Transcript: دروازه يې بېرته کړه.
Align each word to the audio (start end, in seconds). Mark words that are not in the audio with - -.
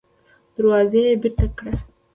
دروازه 0.55 0.99
يې 1.05 1.13
بېرته 1.21 1.45
کړه. 1.57 1.71